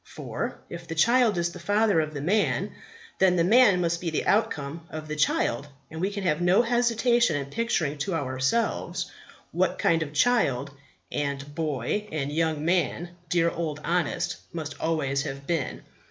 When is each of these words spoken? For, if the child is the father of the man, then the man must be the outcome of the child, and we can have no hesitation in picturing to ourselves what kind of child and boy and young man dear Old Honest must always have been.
For, 0.15 0.57
if 0.67 0.87
the 0.87 0.95
child 0.95 1.37
is 1.37 1.51
the 1.51 1.59
father 1.59 1.99
of 2.01 2.15
the 2.15 2.21
man, 2.23 2.71
then 3.19 3.35
the 3.35 3.43
man 3.43 3.81
must 3.81 4.01
be 4.01 4.09
the 4.09 4.25
outcome 4.25 4.87
of 4.89 5.07
the 5.07 5.15
child, 5.15 5.67
and 5.91 6.01
we 6.01 6.09
can 6.09 6.23
have 6.23 6.41
no 6.41 6.63
hesitation 6.63 7.35
in 7.35 7.51
picturing 7.51 7.99
to 7.99 8.15
ourselves 8.15 9.11
what 9.51 9.77
kind 9.77 10.01
of 10.01 10.11
child 10.11 10.71
and 11.11 11.53
boy 11.53 12.07
and 12.11 12.31
young 12.31 12.65
man 12.65 13.09
dear 13.29 13.51
Old 13.51 13.79
Honest 13.83 14.37
must 14.51 14.79
always 14.81 15.21
have 15.21 15.45
been. 15.45 15.83